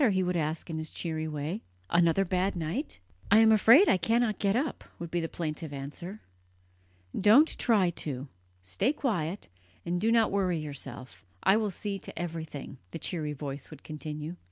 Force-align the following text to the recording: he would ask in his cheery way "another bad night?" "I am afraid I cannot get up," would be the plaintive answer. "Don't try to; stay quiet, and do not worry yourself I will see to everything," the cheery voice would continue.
he 0.09 0.23
would 0.23 0.35
ask 0.35 0.67
in 0.67 0.79
his 0.79 0.89
cheery 0.89 1.27
way 1.27 1.61
"another 1.91 2.25
bad 2.25 2.55
night?" 2.55 2.97
"I 3.29 3.37
am 3.37 3.51
afraid 3.51 3.87
I 3.87 3.97
cannot 3.97 4.39
get 4.39 4.55
up," 4.55 4.83
would 4.97 5.11
be 5.11 5.19
the 5.19 5.29
plaintive 5.29 5.71
answer. 5.71 6.21
"Don't 7.15 7.55
try 7.59 7.91
to; 7.91 8.27
stay 8.63 8.93
quiet, 8.93 9.47
and 9.85 10.01
do 10.01 10.11
not 10.11 10.31
worry 10.31 10.57
yourself 10.57 11.23
I 11.43 11.55
will 11.55 11.69
see 11.69 11.99
to 11.99 12.17
everything," 12.17 12.79
the 12.89 12.97
cheery 12.97 13.33
voice 13.33 13.69
would 13.69 13.83
continue. 13.83 14.37